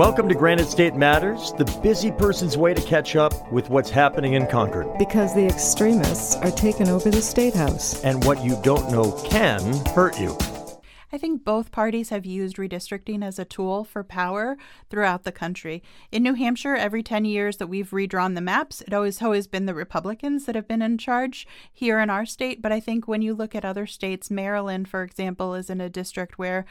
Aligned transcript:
Welcome 0.00 0.30
to 0.30 0.34
Granite 0.34 0.68
State 0.68 0.94
Matters, 0.94 1.52
the 1.58 1.66
busy 1.82 2.10
person's 2.10 2.56
way 2.56 2.72
to 2.72 2.80
catch 2.80 3.16
up 3.16 3.52
with 3.52 3.68
what's 3.68 3.90
happening 3.90 4.32
in 4.32 4.46
Concord. 4.46 4.96
Because 4.96 5.34
the 5.34 5.44
extremists 5.44 6.36
are 6.36 6.50
taking 6.50 6.88
over 6.88 7.10
the 7.10 7.20
State 7.20 7.52
House. 7.52 8.02
And 8.02 8.24
what 8.24 8.42
you 8.42 8.58
don't 8.62 8.90
know 8.90 9.12
can 9.28 9.60
hurt 9.88 10.18
you. 10.18 10.38
I 11.12 11.18
think 11.18 11.44
both 11.44 11.70
parties 11.70 12.08
have 12.08 12.24
used 12.24 12.56
redistricting 12.56 13.22
as 13.22 13.38
a 13.38 13.44
tool 13.44 13.84
for 13.84 14.02
power 14.02 14.56
throughout 14.88 15.24
the 15.24 15.32
country. 15.32 15.82
In 16.10 16.22
New 16.22 16.32
Hampshire, 16.32 16.76
every 16.76 17.02
10 17.02 17.26
years 17.26 17.58
that 17.58 17.66
we've 17.66 17.92
redrawn 17.92 18.32
the 18.32 18.40
maps, 18.40 18.80
it 18.80 18.94
always 18.94 19.20
always 19.20 19.46
been 19.48 19.66
the 19.66 19.74
Republicans 19.74 20.46
that 20.46 20.54
have 20.54 20.66
been 20.66 20.80
in 20.80 20.96
charge 20.96 21.46
here 21.70 22.00
in 22.00 22.08
our 22.08 22.24
state. 22.24 22.62
But 22.62 22.72
I 22.72 22.80
think 22.80 23.06
when 23.06 23.20
you 23.20 23.34
look 23.34 23.54
at 23.54 23.66
other 23.66 23.86
states, 23.86 24.30
Maryland, 24.30 24.88
for 24.88 25.02
example, 25.02 25.54
is 25.54 25.68
in 25.68 25.82
a 25.82 25.90
district 25.90 26.38
where 26.38 26.64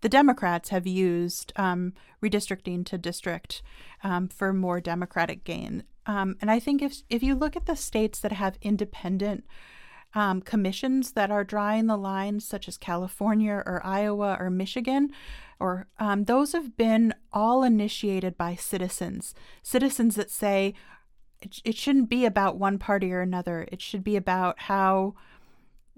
the 0.00 0.08
Democrats 0.08 0.70
have 0.70 0.86
used 0.86 1.52
um, 1.56 1.92
redistricting 2.22 2.84
to 2.86 2.98
district 2.98 3.62
um, 4.02 4.28
for 4.28 4.52
more 4.52 4.80
Democratic 4.80 5.44
gain. 5.44 5.84
Um, 6.06 6.36
and 6.40 6.50
I 6.50 6.58
think 6.58 6.82
if 6.82 7.02
if 7.08 7.22
you 7.22 7.34
look 7.34 7.56
at 7.56 7.66
the 7.66 7.76
states 7.76 8.20
that 8.20 8.32
have 8.32 8.58
independent 8.62 9.44
um, 10.14 10.40
commissions 10.40 11.12
that 11.12 11.30
are 11.30 11.44
drawing 11.44 11.86
the 11.86 11.96
lines, 11.96 12.44
such 12.44 12.66
as 12.66 12.76
California 12.76 13.62
or 13.64 13.80
Iowa 13.84 14.36
or 14.40 14.50
Michigan, 14.50 15.10
or 15.60 15.86
um, 15.98 16.24
those 16.24 16.52
have 16.52 16.76
been 16.76 17.14
all 17.32 17.62
initiated 17.62 18.36
by 18.36 18.56
citizens. 18.56 19.34
Citizens 19.62 20.16
that 20.16 20.30
say 20.30 20.74
it, 21.40 21.60
it 21.64 21.76
shouldn't 21.76 22.08
be 22.08 22.24
about 22.24 22.58
one 22.58 22.78
party 22.78 23.12
or 23.12 23.20
another. 23.20 23.68
It 23.70 23.80
should 23.80 24.02
be 24.02 24.16
about 24.16 24.60
how 24.62 25.14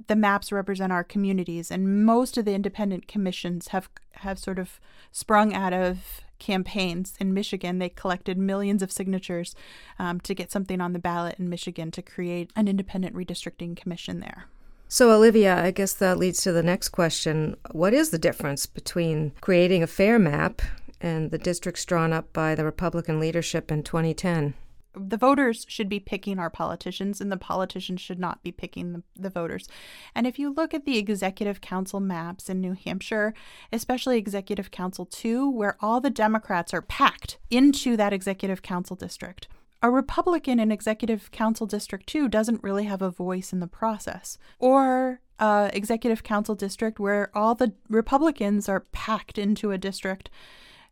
the 0.06 0.16
maps 0.16 0.52
represent 0.52 0.92
our 0.92 1.04
communities. 1.04 1.70
And 1.70 2.04
most 2.04 2.36
of 2.36 2.44
the 2.44 2.54
independent 2.54 3.08
commissions 3.08 3.68
have 3.68 3.88
have 4.16 4.38
sort 4.38 4.58
of 4.58 4.80
sprung 5.10 5.52
out 5.52 5.72
of 5.72 6.20
campaigns 6.38 7.14
in 7.20 7.32
Michigan. 7.32 7.78
They 7.78 7.88
collected 7.88 8.36
millions 8.36 8.82
of 8.82 8.92
signatures 8.92 9.54
um, 9.98 10.20
to 10.20 10.34
get 10.34 10.50
something 10.50 10.80
on 10.80 10.92
the 10.92 10.98
ballot 10.98 11.36
in 11.38 11.48
Michigan 11.48 11.90
to 11.92 12.02
create 12.02 12.50
an 12.56 12.68
independent 12.68 13.14
redistricting 13.14 13.76
commission 13.76 14.20
there. 14.20 14.46
So, 14.88 15.10
Olivia, 15.10 15.56
I 15.56 15.70
guess 15.70 15.94
that 15.94 16.18
leads 16.18 16.42
to 16.42 16.52
the 16.52 16.62
next 16.62 16.90
question. 16.90 17.56
What 17.70 17.94
is 17.94 18.10
the 18.10 18.18
difference 18.18 18.66
between 18.66 19.32
creating 19.40 19.82
a 19.82 19.86
fair 19.86 20.18
map 20.18 20.60
and 21.00 21.30
the 21.30 21.38
districts 21.38 21.84
drawn 21.86 22.12
up 22.12 22.30
by 22.32 22.54
the 22.54 22.64
Republican 22.64 23.18
leadership 23.18 23.72
in 23.72 23.82
2010? 23.84 24.52
The 24.94 25.16
voters 25.16 25.64
should 25.68 25.88
be 25.88 26.00
picking 26.00 26.38
our 26.38 26.50
politicians 26.50 27.20
and 27.20 27.32
the 27.32 27.36
politicians 27.36 28.00
should 28.00 28.18
not 28.18 28.42
be 28.42 28.52
picking 28.52 28.92
the, 28.92 29.02
the, 29.18 29.30
voters. 29.30 29.68
And 30.14 30.26
if 30.26 30.38
you 30.38 30.52
look 30.52 30.74
at 30.74 30.84
the 30.84 30.98
executive 30.98 31.60
council 31.60 32.00
maps 32.00 32.48
in 32.48 32.60
New 32.60 32.74
Hampshire, 32.74 33.34
especially 33.72 34.18
executive 34.18 34.70
council 34.70 35.06
2, 35.06 35.50
where 35.50 35.76
all 35.80 36.00
the 36.00 36.10
Democrats 36.10 36.74
are 36.74 36.82
packed 36.82 37.38
into 37.50 37.96
that 37.96 38.12
executive 38.12 38.62
council 38.62 38.96
district, 38.96 39.48
a 39.82 39.90
Republican 39.90 40.60
in 40.60 40.70
executive 40.70 41.30
council 41.32 41.66
district 41.66 42.06
2 42.06 42.28
doesn't 42.28 42.62
really 42.62 42.84
have 42.84 43.02
a 43.02 43.10
voice 43.10 43.52
in 43.52 43.60
the 43.60 43.66
process. 43.66 44.38
Or 44.58 45.20
uh, 45.38 45.70
executive 45.72 46.22
council 46.22 46.54
district 46.54 47.00
where 47.00 47.30
all 47.36 47.54
the 47.54 47.72
Republicans 47.88 48.68
are 48.68 48.86
packed 48.92 49.38
into 49.38 49.72
a 49.72 49.78
district 49.78 50.30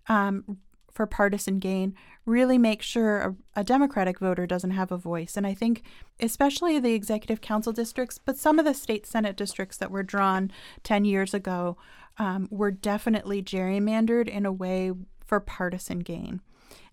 um, 0.08 0.58
for 0.92 1.06
partisan 1.06 1.58
gain 1.58 1.94
really 2.26 2.58
make 2.58 2.82
sure 2.82 3.18
a, 3.20 3.60
a, 3.60 3.64
Democratic 3.64 4.18
voter 4.18 4.46
doesn't 4.46 4.72
have 4.72 4.92
a 4.92 4.96
voice. 4.96 5.36
And 5.36 5.46
I 5.46 5.54
think, 5.54 5.82
especially 6.20 6.78
the 6.78 6.94
executive 6.94 7.40
council 7.40 7.72
districts, 7.72 8.18
but 8.18 8.36
some 8.36 8.58
of 8.58 8.64
the 8.64 8.74
state 8.74 9.06
senate 9.06 9.36
districts 9.36 9.76
that 9.78 9.90
were 9.90 10.02
drawn 10.02 10.50
10 10.82 11.04
years 11.04 11.34
ago 11.34 11.76
um, 12.18 12.48
were 12.50 12.70
definitely 12.70 13.42
gerrymandered 13.42 14.28
in 14.28 14.44
a 14.44 14.52
way 14.52 14.92
for 15.24 15.40
partisan 15.40 16.00
gain. 16.00 16.40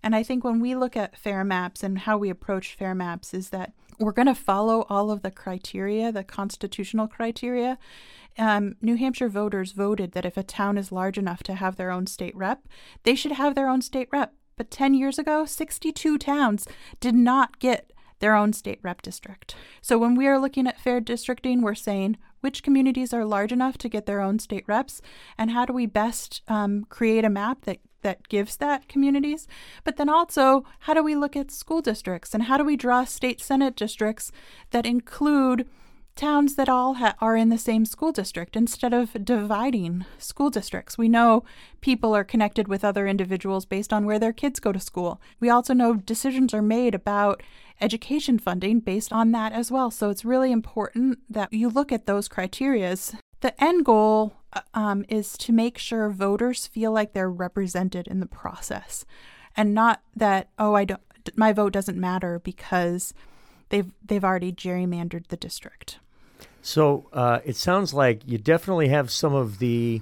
And 0.02 0.14
I 0.14 0.22
think 0.22 0.44
when 0.44 0.60
we 0.60 0.74
look 0.74 0.96
at 0.96 1.18
fair 1.18 1.44
maps 1.44 1.82
and 1.82 1.98
how 1.98 2.18
we 2.18 2.30
approach 2.30 2.74
fair 2.74 2.94
maps, 2.94 3.34
is 3.34 3.50
that 3.50 3.72
we're 3.98 4.12
going 4.12 4.26
to 4.26 4.34
follow 4.34 4.86
all 4.88 5.10
of 5.10 5.22
the 5.22 5.30
criteria, 5.30 6.12
the 6.12 6.24
constitutional 6.24 7.08
criteria. 7.08 7.78
Um, 8.38 8.76
New 8.80 8.96
Hampshire 8.96 9.28
voters 9.28 9.72
voted 9.72 10.12
that 10.12 10.24
if 10.24 10.36
a 10.36 10.44
town 10.44 10.78
is 10.78 10.92
large 10.92 11.18
enough 11.18 11.42
to 11.44 11.54
have 11.54 11.76
their 11.76 11.90
own 11.90 12.06
state 12.06 12.36
rep, 12.36 12.68
they 13.02 13.14
should 13.14 13.32
have 13.32 13.54
their 13.54 13.68
own 13.68 13.82
state 13.82 14.08
rep. 14.12 14.34
But 14.56 14.70
10 14.70 14.94
years 14.94 15.18
ago, 15.18 15.44
62 15.44 16.18
towns 16.18 16.66
did 17.00 17.14
not 17.14 17.58
get 17.58 17.92
their 18.20 18.34
own 18.34 18.52
state 18.52 18.80
rep 18.82 19.02
district. 19.02 19.54
So 19.80 19.98
when 19.98 20.14
we 20.14 20.26
are 20.26 20.38
looking 20.38 20.66
at 20.66 20.80
fair 20.80 21.00
districting, 21.00 21.62
we're 21.62 21.74
saying 21.74 22.16
which 22.40 22.62
communities 22.62 23.12
are 23.12 23.24
large 23.24 23.52
enough 23.52 23.78
to 23.78 23.88
get 23.88 24.06
their 24.06 24.20
own 24.20 24.38
state 24.38 24.64
reps, 24.66 25.00
and 25.36 25.50
how 25.50 25.64
do 25.64 25.72
we 25.72 25.86
best 25.86 26.42
um, 26.48 26.84
create 26.88 27.24
a 27.24 27.30
map 27.30 27.64
that 27.64 27.78
that 28.02 28.28
gives 28.28 28.56
that 28.56 28.88
communities 28.88 29.46
but 29.84 29.96
then 29.96 30.08
also 30.08 30.64
how 30.80 30.94
do 30.94 31.02
we 31.02 31.14
look 31.14 31.36
at 31.36 31.50
school 31.50 31.80
districts 31.80 32.34
and 32.34 32.44
how 32.44 32.56
do 32.56 32.64
we 32.64 32.76
draw 32.76 33.04
state 33.04 33.40
senate 33.40 33.76
districts 33.76 34.32
that 34.70 34.86
include 34.86 35.66
towns 36.18 36.56
that 36.56 36.68
all 36.68 36.94
ha- 36.94 37.14
are 37.20 37.36
in 37.36 37.48
the 37.48 37.56
same 37.56 37.84
school 37.86 38.10
district 38.10 38.56
instead 38.56 38.92
of 38.92 39.24
dividing 39.24 40.04
school 40.18 40.50
districts. 40.50 40.98
We 40.98 41.08
know 41.08 41.44
people 41.80 42.14
are 42.14 42.24
connected 42.24 42.66
with 42.66 42.84
other 42.84 43.06
individuals 43.06 43.64
based 43.64 43.92
on 43.92 44.04
where 44.04 44.18
their 44.18 44.32
kids 44.32 44.58
go 44.58 44.72
to 44.72 44.80
school. 44.80 45.20
We 45.38 45.48
also 45.48 45.72
know 45.72 45.94
decisions 45.94 46.52
are 46.52 46.60
made 46.60 46.94
about 46.94 47.42
education 47.80 48.38
funding 48.40 48.80
based 48.80 49.12
on 49.12 49.30
that 49.32 49.52
as 49.52 49.70
well. 49.70 49.92
So 49.92 50.10
it's 50.10 50.24
really 50.24 50.50
important 50.50 51.20
that 51.30 51.52
you 51.52 51.68
look 51.68 51.92
at 51.92 52.06
those 52.06 52.28
criterias. 52.28 53.16
The 53.40 53.62
end 53.62 53.84
goal 53.84 54.34
uh, 54.52 54.60
um, 54.74 55.04
is 55.08 55.36
to 55.38 55.52
make 55.52 55.78
sure 55.78 56.10
voters 56.10 56.66
feel 56.66 56.92
like 56.92 57.12
they're 57.12 57.30
represented 57.30 58.08
in 58.08 58.20
the 58.20 58.26
process 58.26 59.04
and 59.58 59.74
not 59.74 60.00
that, 60.14 60.48
oh, 60.58 60.74
I 60.74 60.84
don't, 60.84 61.00
my 61.36 61.52
vote 61.52 61.72
doesn't 61.72 61.98
matter 61.98 62.38
because 62.38 63.12
they've 63.68 63.92
they've 64.04 64.24
already 64.24 64.52
gerrymandered 64.52 65.26
the 65.26 65.36
district. 65.36 65.98
So 66.62 67.08
uh, 67.12 67.40
it 67.44 67.56
sounds 67.56 67.92
like 67.92 68.22
you 68.24 68.38
definitely 68.38 68.88
have 68.88 69.10
some 69.10 69.34
of 69.34 69.58
the 69.58 70.00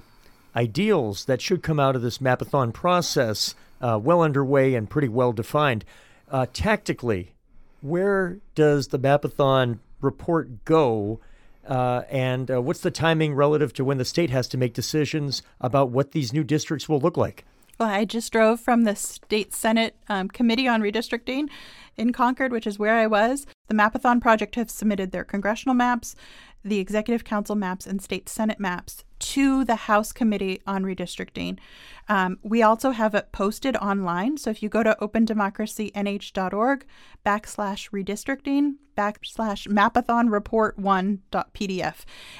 ideals 0.55 1.25
that 1.25 1.41
should 1.41 1.63
come 1.63 1.79
out 1.79 1.95
of 1.95 2.01
this 2.01 2.19
mapathon 2.19 2.71
process 2.73 3.55
uh, 3.81 3.99
well 4.01 4.21
underway 4.21 4.75
and 4.75 4.89
pretty 4.89 5.09
well 5.09 5.33
defined. 5.33 5.83
Uh, 6.29 6.45
tactically, 6.53 7.33
where 7.81 8.37
does 8.53 8.89
the 8.89 8.99
mapathon 8.99 9.79
report 10.01 10.65
go? 10.65 11.19
Uh, 11.67 12.03
and 12.09 12.49
uh, 12.49 12.61
what's 12.61 12.79
the 12.79 12.91
timing 12.91 13.35
relative 13.35 13.73
to 13.73 13.83
when 13.83 13.97
the 13.97 14.05
state 14.05 14.29
has 14.29 14.47
to 14.47 14.57
make 14.57 14.73
decisions 14.73 15.41
about 15.59 15.89
what 15.89 16.13
these 16.13 16.31
new 16.31 16.43
districts 16.43 16.87
will 16.87 16.99
look 16.99 17.17
like? 17.17 17.45
Well, 17.79 17.89
I 17.89 18.05
just 18.05 18.31
drove 18.31 18.59
from 18.59 18.85
the 18.85 18.95
State 18.95 19.53
Senate 19.53 19.95
um, 20.09 20.29
Committee 20.29 20.67
on 20.67 20.81
Redistricting 20.81 21.47
in 21.95 22.11
Concord, 22.11 22.51
which 22.51 22.65
is 22.65 22.79
where 22.79 22.95
I 22.95 23.05
was. 23.05 23.45
The 23.67 23.75
Mapathon 23.75 24.19
Project 24.19 24.55
have 24.55 24.71
submitted 24.71 25.11
their 25.11 25.23
congressional 25.23 25.75
maps, 25.75 26.15
the 26.63 26.79
Executive 26.79 27.23
Council 27.23 27.55
maps, 27.55 27.85
and 27.85 28.01
State 28.01 28.29
Senate 28.29 28.59
maps 28.59 29.03
to 29.19 29.63
the 29.63 29.75
House 29.75 30.11
Committee 30.11 30.59
on 30.65 30.83
Redistricting. 30.83 31.59
Um, 32.09 32.39
we 32.41 32.63
also 32.63 32.91
have 32.91 33.13
it 33.13 33.31
posted 33.31 33.75
online. 33.75 34.37
So 34.37 34.49
if 34.49 34.63
you 34.63 34.69
go 34.69 34.81
to 34.81 34.97
opendemocracynh.org 34.99 36.85
backslash 37.25 37.89
redistricting 37.91 38.75
backslash 38.97 39.67
mapathon 39.67 40.31
report 40.31 40.79
one.pdf, 40.79 41.95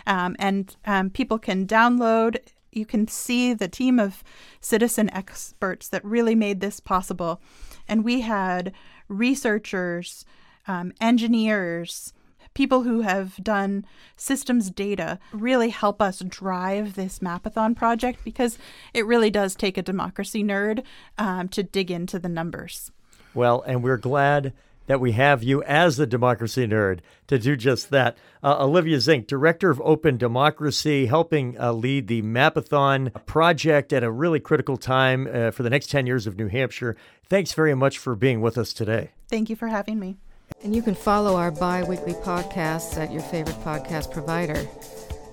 um, 0.08 0.36
and 0.40 0.76
um, 0.86 1.12
people 1.12 1.38
can 1.38 1.68
download 1.68 2.38
you 2.72 2.85
can 2.85 3.07
see 3.07 3.53
the 3.53 3.67
team 3.67 4.00
of 4.00 4.23
citizen 4.59 5.09
experts 5.11 5.88
that 5.89 6.03
really 6.03 6.35
made 6.35 6.59
this 6.59 6.79
possible. 6.79 7.41
And 7.88 8.03
we 8.03 8.22
had 8.22 8.73
researchers, 9.07 10.25
um, 10.67 10.94
engineers, 11.00 12.13
people 12.53 12.81
who 12.81 13.02
have 13.02 13.35
done 13.43 13.85
systems 14.16 14.72
data 14.72 15.19
really 15.31 15.69
help 15.69 16.02
us 16.02 16.23
drive 16.28 16.96
this 16.96 17.19
mapathon 17.19 17.75
project 17.75 18.19
because 18.23 18.58
it 18.96 19.05
really 19.05 19.29
does 19.29 19.55
take 19.55 19.78
a 19.78 19.84
democracy 19.84 20.43
nerd 20.43 20.84
um, 21.20 21.47
to 21.47 21.61
dig 21.61 21.91
into 21.91 22.17
the 22.17 22.28
numbers. 22.28 22.91
Well, 23.35 23.61
and 23.67 23.84
we're 23.84 23.97
glad 23.97 24.53
that 24.87 24.99
we 24.99 25.11
have 25.13 25.43
you 25.43 25.61
as 25.63 25.97
the 25.97 26.07
democracy 26.07 26.67
nerd 26.67 26.99
to 27.28 27.37
do 27.37 27.55
just 27.55 27.89
that. 27.91 28.17
Uh, 28.43 28.57
Olivia 28.59 28.99
Zink, 28.99 29.28
Director 29.28 29.69
of 29.69 29.79
Open 29.81 30.17
Democracy, 30.17 31.05
helping 31.05 31.59
uh, 31.59 31.72
lead 31.72 32.07
the 32.07 32.23
Mapathon 32.23 33.13
project 33.25 33.93
at 33.93 34.03
a 34.03 34.11
really 34.11 34.39
critical 34.39 34.78
time 34.78 35.28
uh, 35.31 35.51
for 35.51 35.63
the 35.63 35.69
next 35.69 35.89
10 35.91 36.07
years 36.07 36.25
of 36.25 36.37
New 36.37 36.47
Hampshire. 36.47 36.97
Thanks 37.29 37.53
very 37.53 37.75
much 37.75 37.97
for 37.97 38.16
being 38.16 38.41
with 38.41 38.57
us 38.57 38.73
today. 38.73 39.11
Thank 39.29 39.49
you 39.49 39.55
for 39.55 39.67
having 39.67 39.99
me. 39.99 40.17
And 40.63 40.75
you 40.75 40.81
can 40.81 40.95
follow 40.95 41.35
our 41.35 41.51
bi 41.51 41.84
weekly 41.84 42.13
podcasts 42.13 42.97
at 42.97 43.11
your 43.11 43.22
favorite 43.22 43.57
podcast 43.57 44.11
provider 44.11 44.67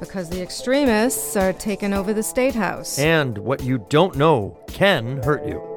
because 0.00 0.28
the 0.28 0.42
extremists 0.42 1.36
are 1.36 1.52
taking 1.52 1.92
over 1.92 2.12
the 2.12 2.22
State 2.22 2.54
House. 2.54 2.98
And 2.98 3.38
what 3.38 3.62
you 3.62 3.86
don't 3.88 4.16
know 4.16 4.58
can 4.68 5.22
hurt 5.22 5.46
you. 5.46 5.73